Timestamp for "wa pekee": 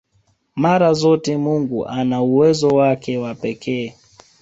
3.17-3.95